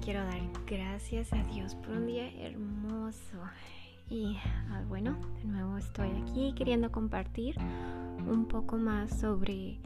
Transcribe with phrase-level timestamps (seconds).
[0.00, 3.36] quiero dar gracias a Dios por un día hermoso.
[4.08, 4.36] Y
[4.70, 7.56] ah, bueno, de nuevo estoy aquí queriendo compartir
[8.26, 9.78] un poco más sobre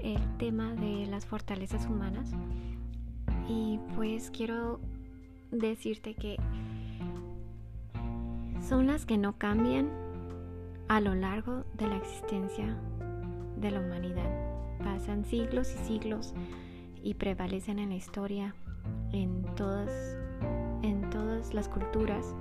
[0.00, 2.30] el tema de las fortalezas humanas.
[3.48, 4.80] Y pues quiero
[5.50, 6.36] decirte que
[8.60, 9.88] son las que no cambian
[10.88, 12.76] a lo largo de la existencia
[13.56, 14.30] de la humanidad.
[14.84, 16.34] Pasan siglos y siglos
[17.02, 18.54] y prevalecen en la historia
[19.12, 20.16] en todas,
[20.82, 22.34] en todas las culturas.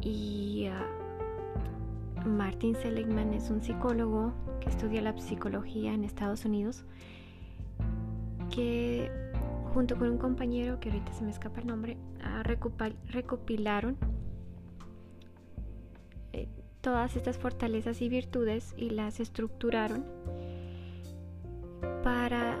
[0.00, 6.84] Y uh, Martin Seligman es un psicólogo que estudia la psicología en Estados Unidos,
[8.50, 9.10] que
[9.72, 12.42] junto con un compañero, que ahorita se me escapa el nombre, uh,
[13.08, 13.96] recopilaron
[16.32, 16.48] eh,
[16.80, 20.04] todas estas fortalezas y virtudes y las estructuraron
[22.02, 22.53] para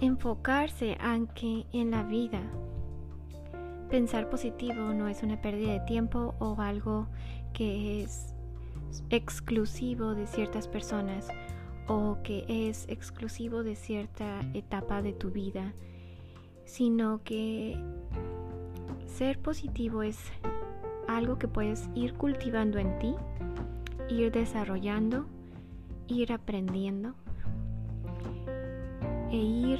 [0.00, 2.40] enfocarse aunque en la vida.
[3.90, 7.08] Pensar positivo no es una pérdida de tiempo o algo
[7.52, 8.34] que es
[9.10, 11.28] exclusivo de ciertas personas
[11.86, 15.72] o que es exclusivo de cierta etapa de tu vida,
[16.66, 17.82] sino que
[19.06, 20.18] ser positivo es
[21.08, 23.14] algo que puedes ir cultivando en ti,
[24.10, 25.26] ir desarrollando,
[26.08, 27.14] ir aprendiendo
[29.30, 29.78] e ir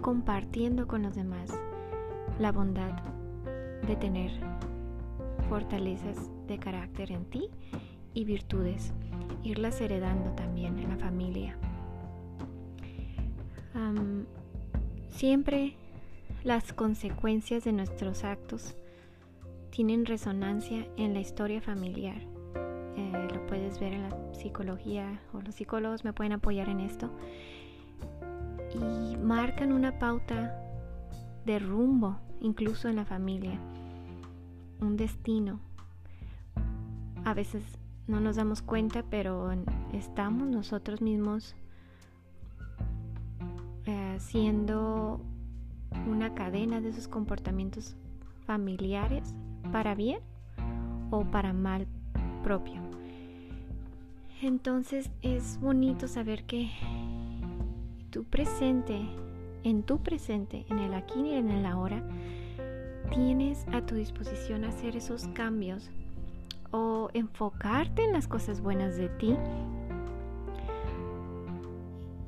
[0.00, 1.50] compartiendo con los demás
[2.38, 2.92] la bondad
[3.86, 4.30] de tener
[5.48, 7.50] fortalezas de carácter en ti
[8.14, 8.92] y virtudes,
[9.42, 11.56] irlas heredando también en la familia.
[15.10, 15.74] siempre
[16.44, 18.76] las consecuencias de nuestros actos
[19.70, 22.20] tienen resonancia en la historia familiar.
[22.96, 27.10] Eh, lo puedes ver en la psicología o los psicólogos me pueden apoyar en esto
[28.74, 30.62] y marcan una pauta
[31.44, 33.58] de rumbo, incluso en la familia,
[34.80, 35.60] un destino.
[37.24, 37.62] A veces
[38.06, 39.50] no nos damos cuenta, pero
[39.92, 41.54] estamos nosotros mismos
[43.84, 45.20] eh, siendo
[46.08, 47.96] una cadena de esos comportamientos
[48.46, 49.34] familiares
[49.72, 50.20] para bien
[51.10, 51.86] o para mal
[52.42, 52.80] propio.
[54.42, 56.70] Entonces es bonito saber que
[58.10, 59.00] tu presente,
[59.64, 62.02] en tu presente, en el aquí y en el ahora,
[63.14, 65.90] tienes a tu disposición hacer esos cambios
[66.70, 69.36] o enfocarte en las cosas buenas de ti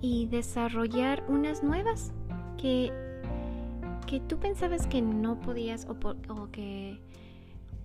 [0.00, 2.12] y desarrollar unas nuevas
[2.56, 2.92] que,
[4.06, 5.96] que tú pensabas que no podías o,
[6.32, 7.00] o, que,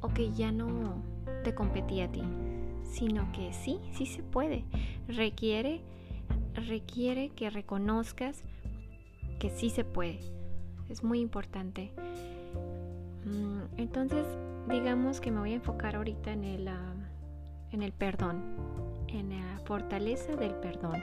[0.01, 1.01] o que ya no
[1.43, 2.23] te competía a ti,
[2.83, 4.63] sino que sí, sí se puede.
[5.07, 5.81] Requiere
[6.55, 8.43] requiere que reconozcas
[9.39, 10.19] que sí se puede.
[10.89, 11.91] Es muy importante.
[13.25, 14.25] Mm, entonces,
[14.69, 16.93] digamos que me voy a enfocar ahorita en el, ah,
[17.71, 18.41] en el perdón,
[19.07, 21.01] en la fortaleza del perdón.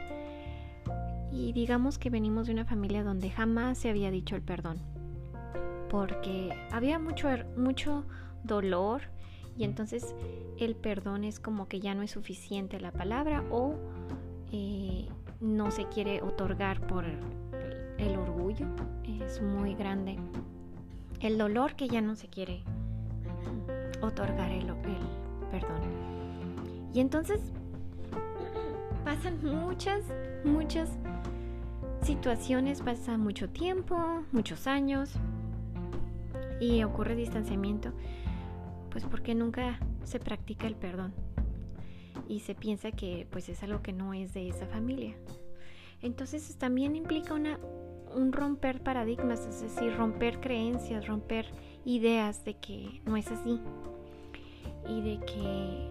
[1.32, 4.78] Y digamos que venimos de una familia donde jamás se había dicho el perdón,
[5.88, 8.04] porque había mucho, mucho
[8.42, 9.02] dolor
[9.56, 10.14] y entonces
[10.58, 13.74] el perdón es como que ya no es suficiente la palabra o
[14.52, 14.89] eh,
[15.40, 18.66] no se quiere otorgar por el orgullo,
[19.04, 20.18] es muy grande.
[21.20, 22.62] El dolor que ya no se quiere
[24.00, 24.66] otorgar el,
[25.50, 25.80] perdón.
[26.92, 27.40] Y entonces
[29.04, 30.04] pasan muchas,
[30.44, 30.90] muchas
[32.02, 33.96] situaciones, pasa mucho tiempo,
[34.32, 35.12] muchos años
[36.60, 37.92] y ocurre distanciamiento,
[38.90, 41.12] pues porque nunca se practica el perdón
[42.30, 45.16] y se piensa que pues es algo que no es de esa familia.
[46.00, 47.58] Entonces también implica una,
[48.14, 51.46] un romper paradigmas, es decir, romper creencias, romper
[51.84, 53.60] ideas de que no es así
[54.88, 55.90] y de que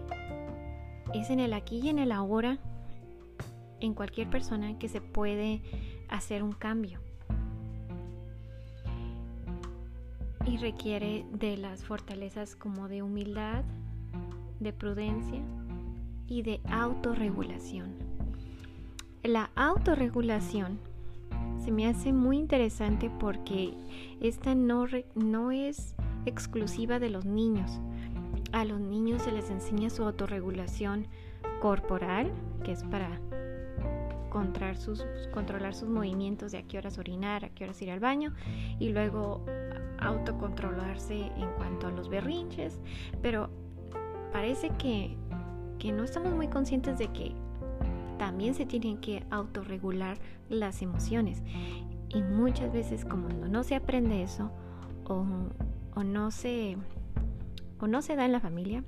[1.20, 2.58] es en el aquí y en el ahora
[3.80, 5.60] en cualquier persona que se puede
[6.08, 7.00] hacer un cambio.
[10.46, 13.62] Y requiere de las fortalezas como de humildad,
[14.58, 15.42] de prudencia,
[16.30, 17.90] y de autorregulación.
[19.22, 20.78] La autorregulación
[21.62, 23.74] se me hace muy interesante porque
[24.22, 25.94] esta no, no es
[26.24, 27.80] exclusiva de los niños.
[28.52, 31.06] A los niños se les enseña su autorregulación
[31.60, 32.30] corporal,
[32.64, 33.20] que es para
[34.30, 38.00] controlar sus, controlar sus movimientos de a qué horas orinar, a qué horas ir al
[38.00, 38.32] baño
[38.78, 39.44] y luego
[39.98, 42.80] autocontrolarse en cuanto a los berrinches,
[43.20, 43.50] pero
[44.32, 45.16] parece que
[45.80, 47.32] que no estamos muy conscientes de que
[48.18, 50.18] también se tienen que autorregular
[50.48, 51.42] las emociones.
[52.10, 54.52] Y muchas veces como no se aprende eso
[55.04, 55.24] o,
[55.96, 56.76] o no se
[57.80, 58.84] o no se da en la familia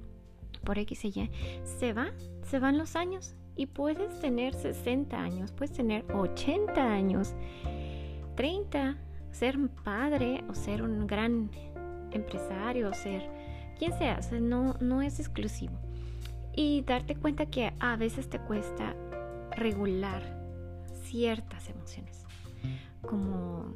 [0.64, 1.30] por X y Y,
[1.64, 2.12] se va,
[2.42, 7.34] se van los años y puedes tener 60 años, puedes tener 80 años,
[8.36, 8.98] 30,
[9.30, 11.50] ser padre o ser un gran
[12.12, 13.28] empresario, o ser
[13.78, 15.81] quien seas, no, no es exclusivo.
[16.54, 18.94] Y darte cuenta que a veces te cuesta
[19.56, 20.22] regular
[21.02, 22.24] ciertas emociones,
[23.02, 23.66] como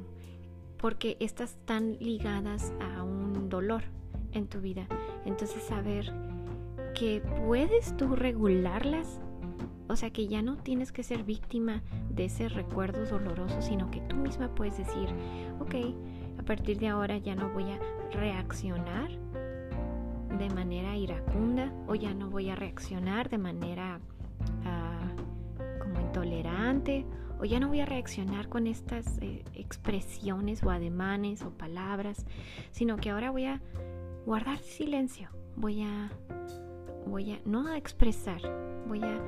[0.78, 3.82] porque estas están ligadas a un dolor
[4.32, 4.86] en tu vida.
[5.24, 6.12] Entonces saber
[6.94, 9.20] que puedes tú regularlas
[9.88, 14.00] o sea que ya no tienes que ser víctima de ese recuerdo doloroso, sino que
[14.00, 15.08] tú misma puedes decir,
[15.60, 15.74] ok,
[16.38, 17.78] a partir de ahora ya no voy a
[18.12, 19.10] reaccionar
[20.38, 20.85] de manera
[21.86, 24.00] o ya no voy a reaccionar de manera
[24.64, 25.12] ah,
[25.80, 27.06] como intolerante
[27.38, 32.24] o ya no voy a reaccionar con estas eh, expresiones o ademanes o palabras,
[32.70, 33.60] sino que ahora voy a
[34.24, 36.10] guardar silencio, voy a,
[37.06, 38.40] voy a, no a expresar,
[38.88, 39.20] voy a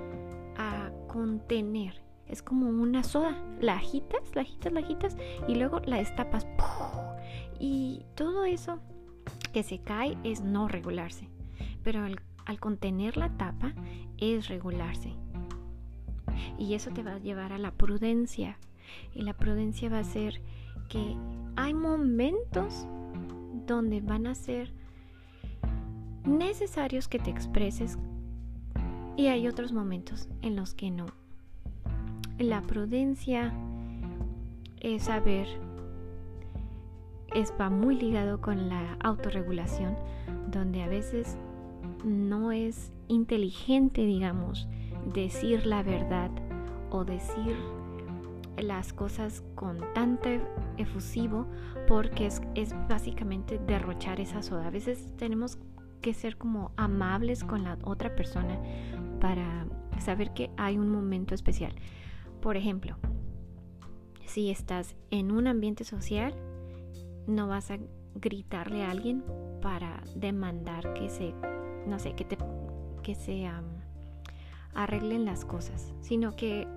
[0.58, 2.02] a contener.
[2.26, 3.42] Es como una soda.
[3.60, 6.46] La agitas, la agitas, la agitas y luego la destapas.
[7.58, 8.80] Y todo eso
[9.52, 11.30] que se cae es no regularse.
[11.88, 13.72] Pero al, contener la tapa
[14.18, 15.14] es regularse.
[16.58, 18.58] Y eso te va a llevar a la prudencia.
[19.14, 20.42] Y la prudencia va a ser
[20.90, 21.16] que
[21.56, 22.86] hay momentos
[23.66, 24.70] donde van a ser
[26.26, 27.96] necesarios que te expreses
[29.16, 31.06] y hay otros momentos en los que no.
[32.38, 33.54] La prudencia
[34.80, 35.48] es saber,
[37.34, 39.96] es, va muy ligado con la autorregulación,
[40.50, 41.38] donde a veces
[42.04, 44.68] no es inteligente, digamos,
[45.12, 46.30] decir la verdad
[46.90, 47.56] o decir
[48.56, 50.28] las cosas con tanto
[50.76, 51.46] efusivo
[51.86, 54.66] porque es, es, básicamente derrochar esa soda.
[54.66, 55.58] A veces tenemos
[56.00, 58.60] que ser como amables con la otra persona
[59.20, 59.66] para
[60.00, 61.74] saber que hay un momento especial.
[62.40, 62.96] Por ejemplo,
[64.26, 66.34] si estás en un ambiente social,
[67.26, 67.78] no vas a
[68.14, 69.24] gritarle a alguien
[69.60, 71.34] para demandar que se,
[71.88, 72.38] no sé, que te,
[73.02, 73.48] que se
[74.74, 76.68] arreglen las cosas, sino que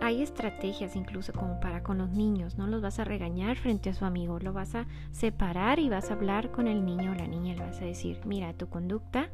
[0.00, 3.94] hay estrategias incluso como para con los niños, no los vas a regañar frente a
[3.94, 7.26] su amigo, lo vas a separar y vas a hablar con el niño o la
[7.26, 9.30] niña, le vas a decir, mira, tu conducta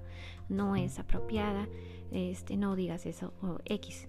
[0.49, 1.69] no es apropiada,
[2.11, 4.06] este, no digas eso, o X.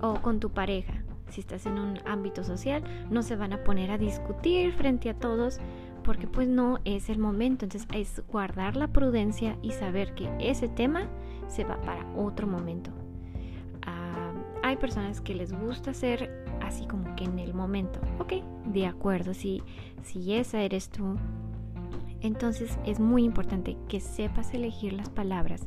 [0.00, 3.90] O con tu pareja, si estás en un ámbito social, no se van a poner
[3.90, 5.60] a discutir frente a todos
[6.02, 7.64] porque pues no es el momento.
[7.64, 11.08] Entonces es guardar la prudencia y saber que ese tema
[11.48, 12.90] se va para otro momento.
[13.86, 14.32] Ah,
[14.62, 18.00] hay personas que les gusta ser así como que en el momento.
[18.18, 18.34] Ok,
[18.66, 19.62] de acuerdo, si,
[20.02, 21.16] si esa eres tú.
[22.20, 25.66] Entonces es muy importante que sepas elegir las palabras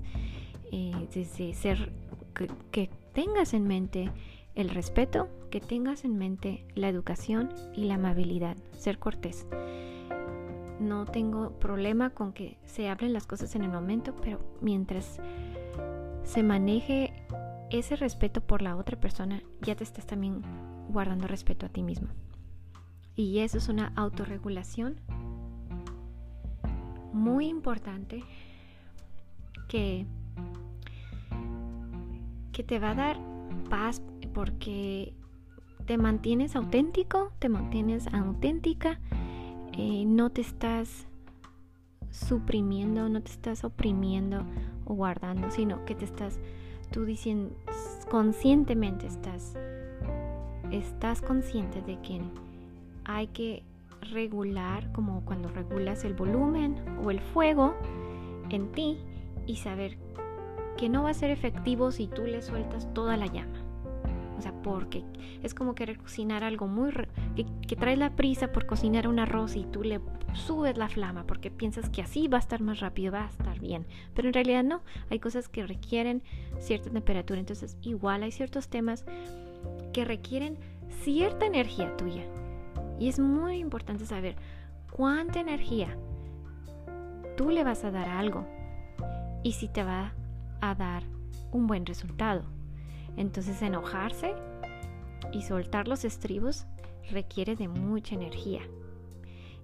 [0.71, 1.91] eh, desde ser,
[2.71, 4.11] que, tengas en mente
[4.55, 9.47] el respeto, que tengas en mente la educación y la amabilidad, ser cortés.
[10.79, 15.19] No tengo problema con que se hablen las cosas en el momento, pero mientras
[16.23, 17.13] se maneje
[17.71, 20.41] ese respeto por la otra persona, ya te estás también
[20.89, 22.09] guardando respeto a ti mismo.
[23.15, 24.99] Y eso es una autorregulación
[27.13, 28.23] muy importante
[29.69, 30.05] que
[32.55, 33.17] que te va a dar
[33.69, 34.01] paz
[34.33, 35.13] porque
[35.85, 39.01] te mantienes auténtico, te mantienes auténtica,
[39.77, 41.07] eh, no te estás
[42.11, 44.45] suprimiendo, no te estás oprimiendo
[44.85, 46.39] o guardando, sino que te estás
[46.91, 47.55] tú diciendo
[48.09, 49.55] conscientemente estás
[50.71, 52.21] estás consciente de que
[53.03, 53.63] hay que
[54.11, 57.73] regular como cuando regulas el volumen o el fuego
[58.49, 58.97] en ti
[59.47, 59.97] y saber
[60.77, 63.64] que no va a ser efectivo si tú le sueltas toda la llama.
[64.37, 65.03] O sea, porque
[65.43, 66.91] es como querer cocinar algo muy...
[67.35, 69.99] Que, que, traes la prisa por cocinar un arroz y tú le
[70.33, 73.59] subes la flama porque piensas que así va a estar más rápido, va a estar
[73.59, 73.85] bien.
[74.13, 76.21] Pero en realidad no, hay cosas que requieren
[76.59, 77.39] cierta temperatura.
[77.39, 79.05] Entonces, igual hay ciertos temas
[79.93, 80.57] que requieren
[81.03, 82.25] cierta energía tuya.
[82.99, 84.35] Y es muy importante saber
[84.91, 85.97] cuánta energía
[87.35, 88.45] tú le vas a dar a algo
[89.43, 90.25] y si te va a
[90.61, 91.03] a dar
[91.51, 92.43] un buen resultado.
[93.17, 94.33] Entonces enojarse
[95.31, 96.65] y soltar los estribos
[97.11, 98.61] requiere de mucha energía.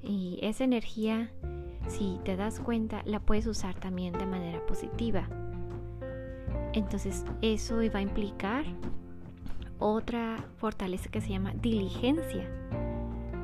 [0.04, 1.32] Y esa energía,
[1.88, 5.28] si te das cuenta, la puedes usar también de manera positiva.
[6.74, 8.66] Entonces eso va a implicar
[9.80, 12.48] otra fortaleza que se llama diligencia.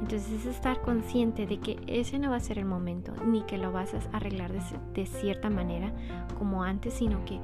[0.01, 3.57] Entonces es estar consciente de que ese no va a ser el momento, ni que
[3.57, 4.61] lo vas a arreglar de,
[4.93, 5.91] de cierta manera
[6.37, 7.39] como antes, sino que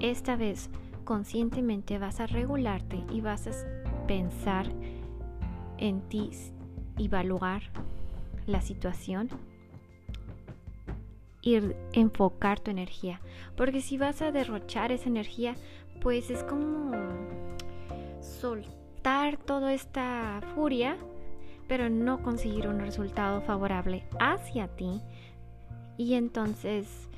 [0.00, 0.70] esta vez
[1.08, 4.66] conscientemente vas a regularte y vas a pensar
[5.78, 6.30] en ti
[6.98, 7.62] y evaluar
[8.46, 9.30] la situación
[11.40, 11.58] y
[11.94, 13.22] enfocar tu energía.
[13.56, 15.54] Porque si vas a derrochar esa energía,
[16.02, 16.92] pues es como
[18.20, 20.98] soltar toda esta furia,
[21.68, 25.00] pero no conseguir un resultado favorable hacia ti.
[25.96, 27.08] Y entonces,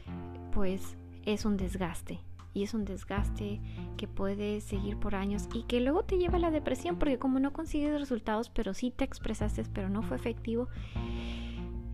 [0.53, 2.21] pues es un desgaste.
[2.53, 3.61] Y es un desgaste
[3.97, 7.39] que puede seguir por años y que luego te lleva a la depresión porque como
[7.39, 10.69] no consigues resultados, pero sí te expresaste, pero no fue efectivo,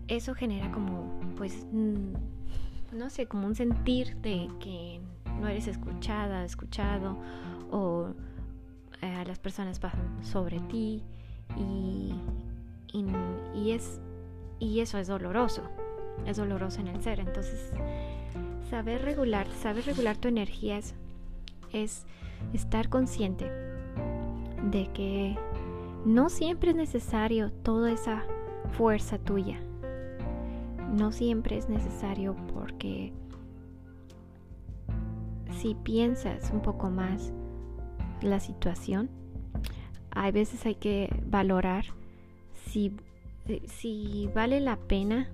[0.07, 1.65] eso genera como, pues,
[2.91, 5.01] no sé, como un sentir de que
[5.39, 7.17] no eres escuchada, escuchado,
[7.71, 8.13] o
[9.01, 11.03] eh, las personas pasan sobre ti
[11.55, 12.13] y,
[13.53, 14.01] y, es,
[14.59, 15.63] y eso es doloroso,
[16.25, 17.19] es doloroso en el ser.
[17.19, 17.71] Entonces,
[18.69, 20.95] saber regular, saber regular tu energía es,
[21.73, 22.05] es
[22.53, 23.49] estar consciente
[24.71, 25.37] de que
[26.05, 28.23] no siempre es necesario toda esa
[28.77, 29.59] fuerza tuya.
[30.93, 33.11] No siempre es necesario porque
[35.59, 37.31] si piensas un poco más
[38.21, 39.09] la situación,
[40.11, 41.85] hay veces hay que valorar
[42.67, 42.95] si,
[43.65, 45.29] si vale la pena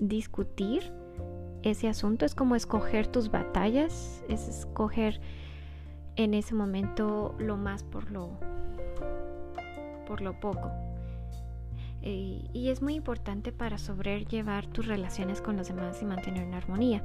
[0.00, 0.92] discutir
[1.62, 2.24] ese asunto.
[2.24, 5.20] Es como escoger tus batallas, es escoger
[6.16, 8.30] en ese momento lo más por lo,
[10.06, 10.70] por lo poco.
[12.02, 16.56] Eh, y es muy importante para sobrellevar tus relaciones con los demás y mantener una
[16.56, 17.04] armonía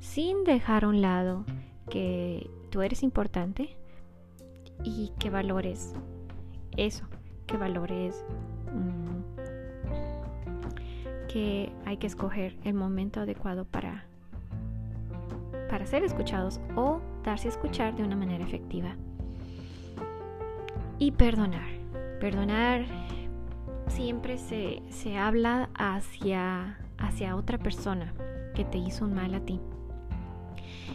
[0.00, 1.44] sin dejar a un lado
[1.88, 3.76] que tú eres importante
[4.84, 5.94] y que valores
[6.76, 7.04] eso,
[7.46, 8.24] que valores
[8.72, 9.07] mm,
[11.32, 14.06] que hay que escoger el momento adecuado para,
[15.68, 18.96] para ser escuchados o darse a escuchar de una manera efectiva.
[20.98, 21.68] Y perdonar.
[22.18, 22.84] Perdonar
[23.86, 28.12] siempre se, se habla hacia, hacia otra persona
[28.54, 29.60] que te hizo un mal a ti.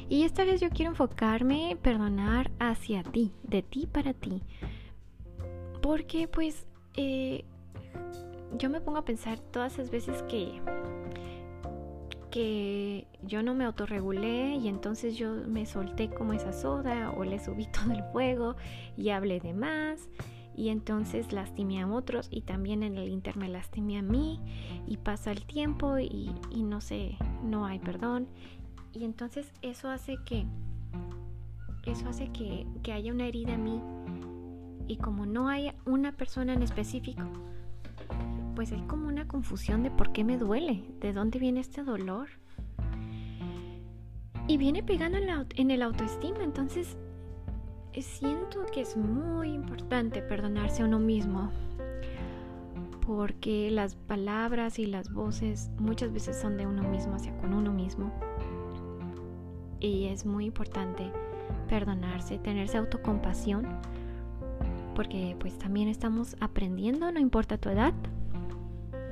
[0.09, 4.41] Y esta vez yo quiero enfocarme, perdonar hacia ti, de ti para ti.
[5.81, 7.45] Porque pues eh,
[8.57, 10.61] yo me pongo a pensar todas esas veces que,
[12.31, 17.39] que yo no me autorregulé y entonces yo me solté como esa soda o le
[17.39, 18.55] subí todo el fuego
[18.97, 20.09] y hablé de más
[20.55, 24.39] y entonces lastimé a otros y también en el inter me lastimé a mí
[24.85, 28.27] y pasa el tiempo y, y no sé, no hay perdón.
[28.93, 30.45] Y entonces eso hace que
[31.85, 33.81] eso hace que, que haya una herida en mí
[34.87, 37.23] y como no hay una persona en específico
[38.55, 42.29] pues hay como una confusión de por qué me duele, de dónde viene este dolor.
[44.47, 46.97] Y viene pegando en, la, en el autoestima, entonces
[47.93, 51.51] eh, siento que es muy importante perdonarse a uno mismo,
[53.05, 57.71] porque las palabras y las voces muchas veces son de uno mismo hacia con uno
[57.71, 58.11] mismo
[59.83, 61.11] y es muy importante
[61.69, 63.67] perdonarse, tenerse autocompasión,
[64.95, 67.93] porque pues también estamos aprendiendo, no importa tu edad,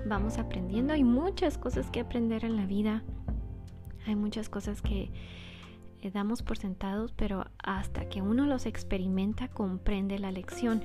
[0.06, 3.04] vamos aprendiendo, hay muchas cosas que aprender en la vida,
[4.06, 5.12] hay muchas cosas que
[6.02, 10.84] eh, damos por sentados, pero hasta que uno los experimenta comprende la lección.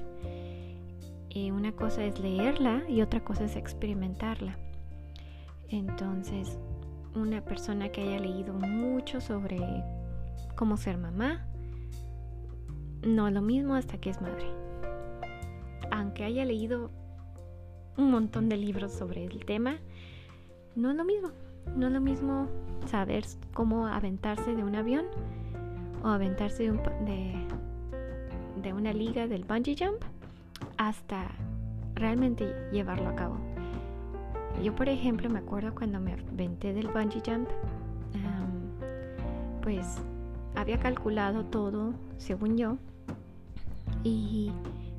[1.36, 4.56] Una cosa es leerla y otra cosa es experimentarla.
[5.68, 6.58] Entonces,
[7.14, 9.58] una persona que haya leído mucho sobre
[10.54, 11.46] cómo ser mamá,
[13.02, 14.46] no es lo mismo hasta que es madre.
[15.90, 16.90] Aunque haya leído
[17.96, 19.78] un montón de libros sobre el tema,
[20.74, 21.30] no es lo mismo.
[21.76, 22.46] No es lo mismo
[22.86, 25.06] saber cómo aventarse de un avión
[26.04, 27.34] o aventarse de,
[28.62, 30.02] de una liga del bungee jump
[30.76, 31.26] hasta
[31.94, 33.36] realmente llevarlo a cabo.
[34.62, 37.48] Yo, por ejemplo, me acuerdo cuando me aventé del bungee jump,
[39.62, 39.98] pues
[40.54, 42.78] había calculado todo, según yo,
[44.04, 44.52] y,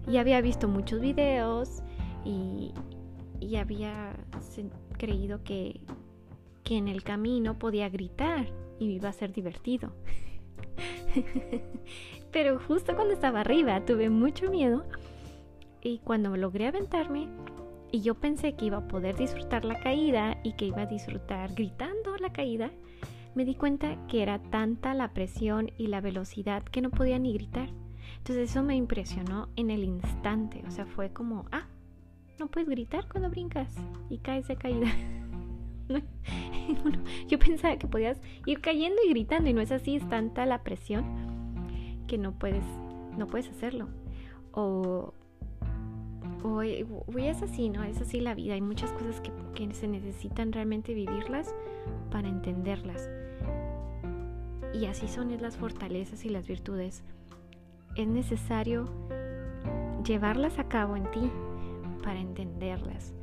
[0.08, 1.82] había visto muchos videos
[2.28, 4.16] y, había
[4.98, 5.82] creído que,
[6.64, 8.48] que en el camino podía gritar
[8.80, 9.94] y iba a ser divertido.
[12.32, 14.86] Pero justo cuando estaba arriba tuve mucho miedo
[15.82, 17.30] y cuando logré aventarme
[17.92, 21.54] y yo pensé que iba a poder disfrutar la caída y que iba a disfrutar
[21.54, 22.72] gritando la caída.
[23.34, 27.34] Me di cuenta que era tanta la presión y la velocidad que no podía ni
[27.34, 27.70] gritar.
[28.18, 30.64] Entonces eso me impresionó en el instante.
[30.68, 31.68] O sea, fue como, ah,
[32.40, 33.74] no puedes gritar cuando brincas
[34.10, 34.88] y caes de caída.
[37.28, 40.64] yo pensaba que podías ir cayendo y gritando y no es así, es tanta la
[40.64, 41.06] presión
[42.08, 42.64] que no puedes,
[43.18, 43.88] no puedes hacerlo.
[44.52, 45.14] O,
[46.44, 47.84] o, es así, ¿no?
[47.84, 48.54] Es así la vida.
[48.54, 51.54] Hay muchas cosas que, que se necesitan realmente vivirlas
[52.12, 53.10] para entenderlas.
[54.74, 57.04] Y así son las fortalezas y las virtudes.
[57.96, 58.90] Es necesario
[60.04, 61.32] llevarlas a cabo en ti
[61.98, 63.14] para entenderlas,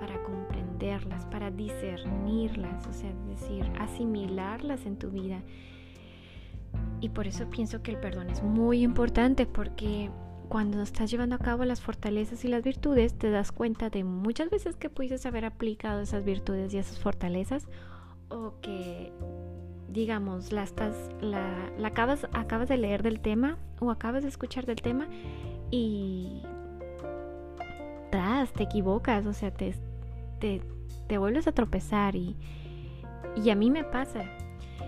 [0.00, 5.42] para comprenderlas, para discernirlas, o sea, decir, asimilarlas en tu vida.
[7.00, 10.10] Y por eso pienso que el perdón es muy importante porque
[10.48, 14.50] cuando estás llevando a cabo las fortalezas y las virtudes, te das cuenta de muchas
[14.50, 17.66] veces que pudieses haber aplicado esas virtudes y esas fortalezas
[18.28, 19.12] o que
[19.94, 24.82] digamos, la estás la, acabas acabas de leer del tema o acabas de escuchar del
[24.82, 25.06] tema
[25.70, 26.42] y
[28.54, 29.74] te equivocas, o sea, te,
[30.38, 30.62] te,
[31.08, 32.36] te vuelves a tropezar y,
[33.36, 34.24] y a mí me pasa.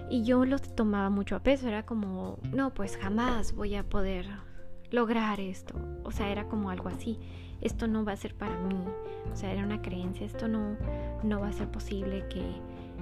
[0.09, 4.27] Y yo lo tomaba mucho a peso, era como, no, pues jamás voy a poder
[4.91, 5.75] lograr esto.
[6.05, 7.19] O sea, era como algo así.
[7.61, 8.79] Esto no va a ser para mí.
[9.33, 10.25] O sea, era una creencia.
[10.25, 10.77] Esto no,
[11.25, 12.45] no va a ser posible que,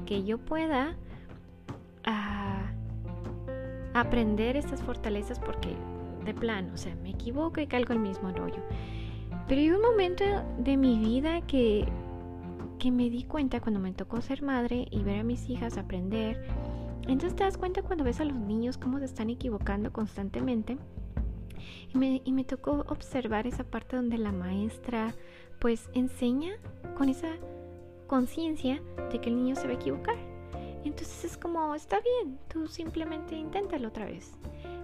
[0.07, 0.97] que yo pueda
[2.05, 2.73] ah,
[3.93, 5.77] aprender estas fortalezas porque
[6.25, 8.63] de plano, o sea, me equivoco y caigo el mismo rollo.
[9.49, 10.25] Pero hay un momento
[10.59, 11.87] de mi vida que,
[12.79, 16.47] que me di cuenta cuando me tocó ser madre y ver a mis hijas aprender.
[17.03, 20.79] Entonces te das cuenta cuando ves a los niños cómo se están equivocando constantemente.
[21.93, 25.15] Y me, y me tocó observar esa parte donde la maestra
[25.61, 26.53] pues enseña
[26.97, 27.29] con esa
[28.07, 28.83] conciencia
[29.13, 30.17] de que el niño se va a equivocar.
[30.85, 34.33] Entonces es como, está bien, tú simplemente inténtalo otra vez.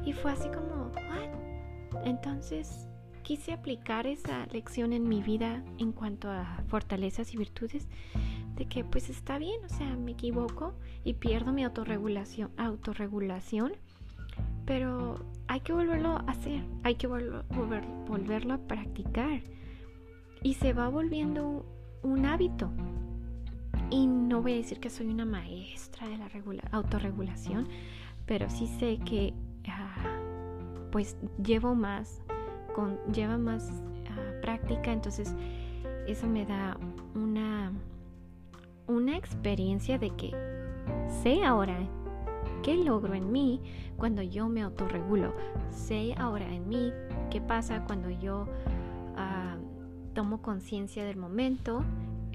[0.05, 2.05] Y fue así como, ¿what?
[2.05, 2.90] Entonces
[3.23, 7.89] quise aplicar esa lección en mi vida en cuanto a fortalezas y virtudes
[8.57, 13.73] de que pues está bien, o sea, me equivoco y pierdo mi autorregulación, autorregulación,
[14.67, 17.45] pero hay que volverlo a hacer, hay que volver,
[18.07, 19.41] volverlo a practicar
[20.43, 21.67] y se va volviendo
[22.03, 22.71] un hábito.
[23.91, 26.31] Y no voy a decir que soy una maestra de la
[26.71, 27.69] autorregulación,
[28.27, 29.35] pero sí sé que
[29.69, 30.21] ah,
[30.93, 32.23] pues llevo más
[32.73, 33.71] con, lleva más
[34.11, 35.35] ah, práctica, entonces
[36.07, 36.77] eso me da
[37.15, 37.73] una,
[38.87, 40.35] una experiencia de que
[41.23, 41.79] sé ahora
[42.63, 43.61] qué logro en mí
[43.97, 45.35] cuando yo me autorregulo.
[45.71, 46.93] Sé ahora en mí
[47.31, 48.47] qué pasa cuando yo
[49.17, 49.57] ah,
[50.15, 51.85] tomo conciencia del momento,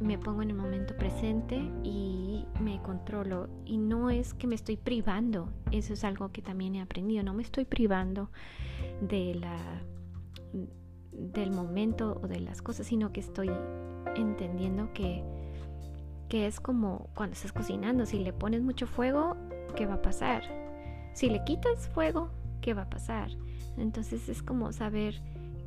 [0.02, 3.50] me pongo en el momento presente y me controlo.
[3.66, 7.34] Y no es que me estoy privando, eso es algo que también he aprendido, no
[7.34, 8.30] me estoy privando
[9.02, 9.58] de la
[11.12, 13.52] del momento o de las cosas, sino que estoy
[14.16, 15.24] entendiendo que,
[16.30, 19.36] que es como cuando estás cocinando, si le pones mucho fuego,
[19.76, 20.44] ¿qué va a pasar?
[21.14, 22.30] Si le quitas fuego,
[22.62, 23.30] ¿qué va a pasar?
[23.78, 25.22] Entonces es como saber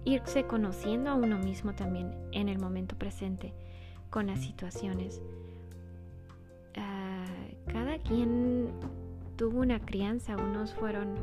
[0.05, 3.53] irse conociendo a uno mismo también en el momento presente
[4.11, 5.21] con las situaciones.
[6.77, 7.25] Ah,
[7.67, 8.71] cada quien
[9.37, 11.15] tuvo una crianza, unos fueron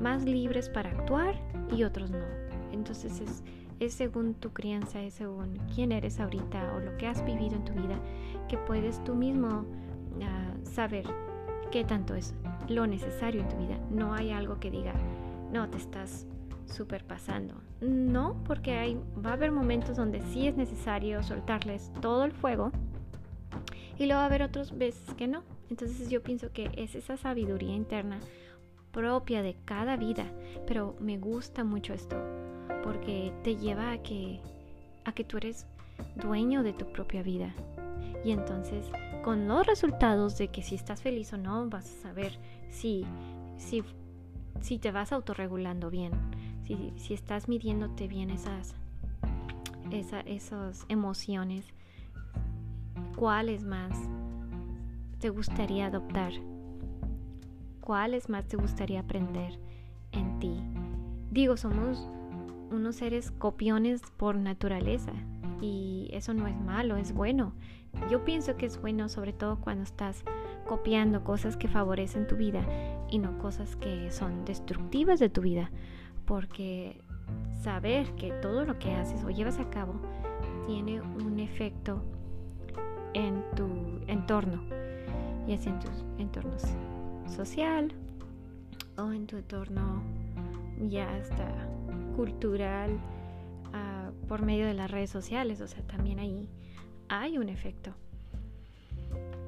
[0.00, 1.34] más libres para actuar
[1.74, 2.47] y otros no.
[2.72, 3.42] Entonces
[3.80, 7.64] es, según tu crianza, es según quién eres ahorita o lo que has vivido en
[7.64, 7.98] tu vida,
[8.48, 9.64] que puedes tú mismo
[10.22, 11.06] ah, saber
[11.70, 12.34] qué tanto es
[12.68, 13.78] lo necesario en tu vida.
[13.90, 14.94] No hay algo que diga,
[15.52, 16.26] no, te estás
[16.66, 17.54] súper pasando.
[17.80, 22.72] No, porque hay, va a haber momentos donde sí es necesario soltarles todo el fuego
[23.98, 25.42] y luego va a haber otras veces que no.
[25.70, 28.20] Entonces yo pienso que es esa sabiduría interna
[28.92, 30.24] propia de cada vida,
[30.66, 32.16] pero me gusta mucho esto
[32.88, 34.40] porque te lleva a que,
[35.04, 35.66] a que tú eres
[36.16, 37.54] dueño de tu propia vida.
[38.24, 38.90] Y entonces,
[39.22, 42.38] con los resultados de que si estás feliz o no, vas a saber
[42.70, 43.04] si,
[43.58, 43.84] si,
[44.62, 46.12] si te vas autorregulando bien,
[46.66, 48.74] si, si estás midiéndote bien esas,
[50.24, 51.66] esas emociones,
[53.16, 53.92] cuáles más
[55.18, 56.32] te gustaría adoptar,
[57.82, 59.58] cuáles más te gustaría aprender
[60.12, 60.58] en ti.
[61.30, 62.08] Digo, somos
[62.70, 65.12] unos seres copiones por naturaleza
[65.60, 67.52] y eso no es malo, es bueno.
[68.10, 70.22] Yo pienso que es bueno sobre todo cuando estás
[70.66, 72.62] copiando cosas que favorecen tu vida
[73.10, 75.70] y no cosas que son destructivas de tu vida,
[76.26, 77.00] porque
[77.62, 79.94] saber que todo lo que haces o llevas a cabo
[80.66, 82.02] tiene un efecto
[83.14, 83.66] en tu
[84.06, 84.62] entorno,
[85.46, 86.62] y es en tus entornos
[87.26, 87.92] social
[88.98, 90.02] o en tu entorno
[90.88, 91.48] ya está
[92.18, 92.98] cultural,
[93.72, 96.48] ah, por medio de las redes sociales, o sea, también ahí
[97.08, 97.94] hay un efecto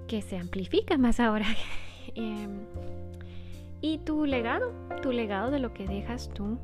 [0.06, 1.46] que se amplifica más ahora.
[2.14, 2.61] Em,
[3.80, 6.59] y tu legado, tu legado de lo que dejas tú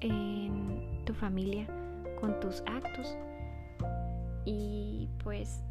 [0.00, 1.66] en tu familia
[2.18, 3.14] con tus actos.
[4.46, 5.62] Y pues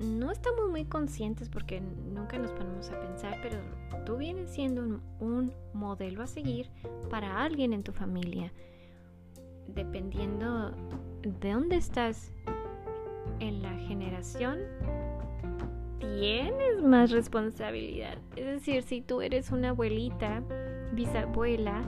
[0.00, 3.58] no estamos muy conscientes porque nunca nos ponemos a pensar, pero
[4.04, 6.70] tú vienes siendo un, modelo a seguir
[7.10, 8.52] para alguien en tu familia.
[9.68, 10.70] Dependiendo
[11.22, 12.32] de dónde estás
[13.40, 14.58] en la generación,
[16.00, 18.18] tienes más responsabilidad.
[18.36, 20.42] Es decir, si tú eres una abuelita,
[20.92, 21.82] bisabuela,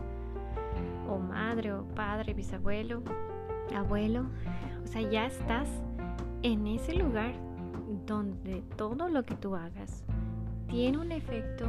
[1.09, 3.03] o madre, o padre, bisabuelo,
[3.75, 4.27] abuelo,
[4.85, 5.69] o sea, ya estás
[6.43, 7.50] en ese lugar
[8.07, 10.05] donde todo lo que tú hagas
[10.69, 11.67] tiene un efecto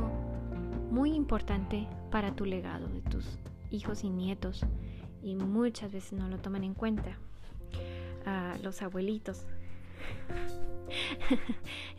[0.91, 3.25] muy importante para tu legado de tus
[3.71, 4.65] hijos y nietos
[5.23, 7.17] y muchas veces no lo toman en cuenta.
[8.25, 9.45] A los abuelitos.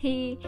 [0.03, 0.39] Y,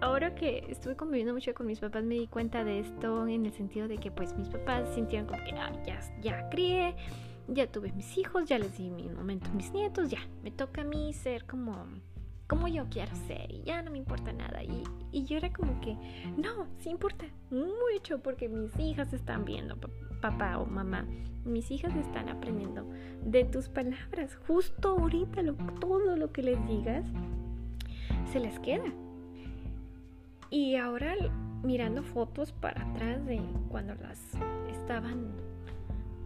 [0.00, 3.52] ahora que estuve conviviendo mucho con mis papás me di cuenta de esto en el
[3.52, 6.94] sentido de que pues mis papás sintieron como que ya, ya crié
[7.48, 10.82] ya tuve mis hijos, ya les di mi momento a mis nietos, ya me toca
[10.82, 11.86] a mí ser como
[12.48, 14.62] como yo quiero ser y ya no me importa nada.
[14.64, 14.82] Y,
[15.12, 15.96] y yo era como que,
[16.36, 19.76] no, sí importa mucho porque mis hijas están viendo,
[20.20, 21.06] papá o mamá,
[21.44, 22.86] mis hijas están aprendiendo
[23.22, 24.36] de tus palabras.
[24.46, 27.04] Justo ahorita lo, todo lo que les digas
[28.32, 28.92] se les queda.
[30.50, 31.14] Y ahora
[31.62, 34.18] mirando fotos para atrás de cuando las
[34.70, 35.32] estaban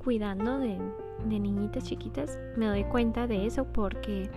[0.05, 0.79] cuidando de,
[1.27, 4.31] de niñitas chiquitas, me doy cuenta de eso porque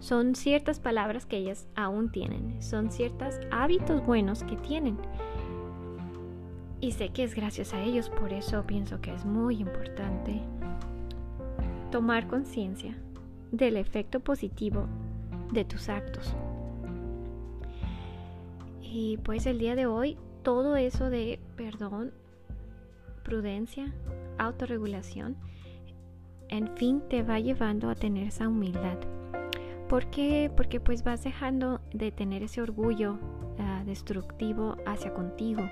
[0.00, 4.98] son ciertas palabras que ellas aún tienen, son ciertos hábitos buenos que tienen.
[6.80, 10.42] Y sé que es gracias a ellos, por eso pienso que es muy importante
[11.90, 12.94] tomar conciencia
[13.52, 14.86] del efecto positivo
[15.52, 16.34] de tus actos.
[18.82, 22.12] Y pues el día de hoy, todo eso de perdón,
[23.22, 23.92] prudencia,
[24.38, 25.36] autorregulación,
[26.48, 28.98] en fin, te va llevando a tener esa humildad.
[29.88, 30.50] ¿Por qué?
[30.54, 33.18] Porque pues vas dejando de tener ese orgullo
[33.58, 35.62] ah, destructivo hacia contigo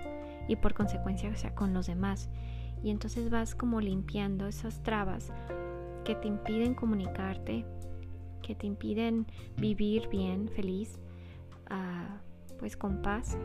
[0.49, 2.29] y por consecuencia hacia con los demás.
[2.83, 5.33] Y entonces vas como limpiando esas trabas
[6.05, 7.65] que te impiden comunicarte,
[8.43, 10.99] que te impiden vivir bien, feliz,
[11.71, 12.21] ah,
[12.59, 13.39] pues con paz.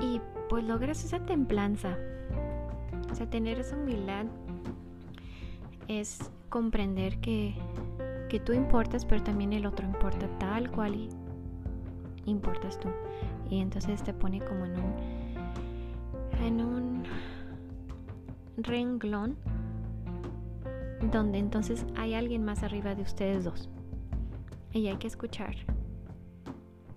[0.00, 1.98] Y pues logras esa templanza,
[3.10, 4.26] o sea, tener esa humildad
[5.88, 7.54] es comprender que,
[8.28, 11.08] que tú importas, pero también el otro importa tal cual
[12.26, 12.88] importas tú.
[13.50, 15.18] Y entonces te pone como en un
[16.40, 17.04] en un
[18.58, 19.36] renglón
[21.10, 23.68] donde entonces hay alguien más arriba de ustedes dos.
[24.72, 25.54] Y hay que escuchar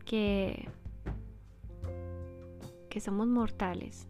[0.05, 0.67] que
[2.89, 4.07] que somos mortales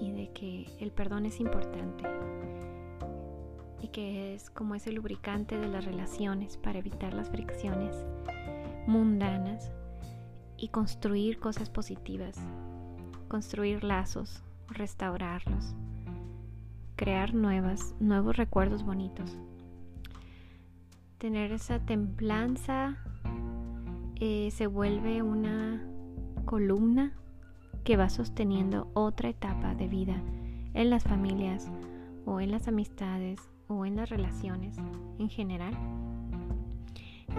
[0.00, 2.04] y de que el perdón es importante
[3.84, 7.94] y que es como ese lubricante de las relaciones para evitar las fricciones
[8.86, 9.70] mundanas
[10.56, 12.38] y construir cosas positivas,
[13.28, 15.74] construir lazos, restaurarlos,
[16.96, 19.36] crear nuevas, nuevos recuerdos bonitos.
[21.18, 22.96] Tener esa templanza
[24.18, 25.86] eh, se vuelve una
[26.46, 27.12] columna
[27.84, 30.22] que va sosteniendo otra etapa de vida
[30.72, 31.70] en las familias
[32.24, 34.76] o en las amistades o en las relaciones
[35.18, 35.74] en general.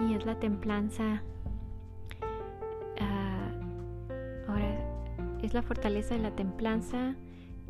[0.10, 1.22] Y es la templanza,
[3.00, 3.52] ah,
[4.48, 4.78] ahora
[5.42, 7.16] es la fortaleza de la templanza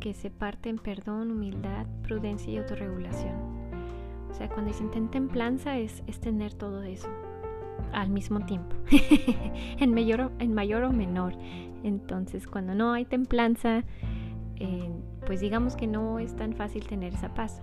[0.00, 3.34] que se parte en perdón, humildad, prudencia y autorregulación.
[4.30, 7.08] O sea, cuando dicen ten templanza es, es tener todo eso
[7.92, 8.76] al mismo tiempo,
[9.78, 11.34] en, mayor, en mayor o menor.
[11.82, 13.84] Entonces, cuando no hay templanza,
[14.56, 14.90] eh,
[15.24, 17.62] pues digamos que no es tan fácil tener esa paz,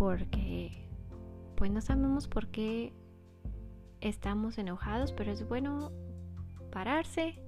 [0.00, 0.72] porque
[1.56, 2.94] pues no sabemos por qué
[4.00, 5.92] estamos enojados, pero es bueno
[6.72, 7.38] pararse,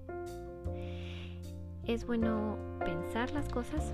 [1.87, 3.91] es bueno pensar las cosas.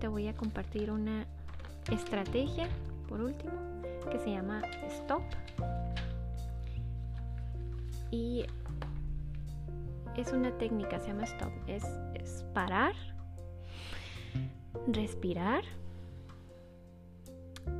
[0.00, 1.24] Te voy a compartir una
[1.88, 2.68] estrategia,
[3.08, 3.52] por último,
[4.10, 5.22] que se llama Stop.
[8.10, 8.44] Y
[10.16, 11.52] es una técnica, se llama stop.
[11.68, 11.84] Es,
[12.54, 12.94] parar,
[14.88, 15.62] respirar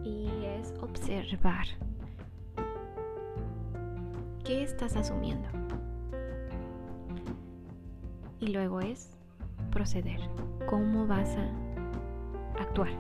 [0.05, 1.67] y es observar.
[4.45, 5.49] ¿Qué estás asumiendo?
[8.41, 9.11] Y luego es
[9.71, 10.21] proceder.
[10.69, 12.91] ¿Cómo vas a actuar?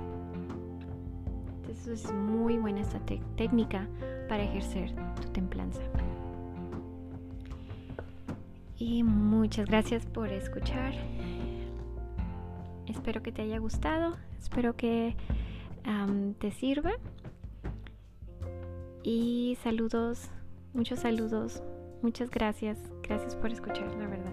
[1.56, 3.00] Entonces es muy buena esta
[3.36, 3.86] técnica
[4.28, 5.82] para ejercer tu templanza.
[8.76, 10.94] Y muchas gracias por escuchar.
[12.86, 14.16] Espero que te haya gustado.
[14.38, 15.16] Espero que
[16.38, 16.92] te sirva.
[19.02, 20.28] Y saludos,
[20.74, 21.62] muchos saludos.
[22.02, 22.78] Muchas gracias.
[23.02, 24.32] Gracias por escuchar, la verdad.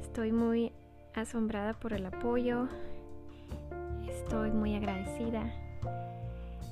[0.00, 0.72] Estoy muy
[1.14, 2.68] asombrada por el apoyo.
[4.08, 5.52] Estoy muy agradecida.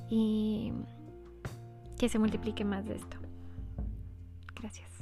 [0.09, 0.71] Y
[1.97, 3.17] que se multiplique más de esto.
[4.55, 4.92] Gracias.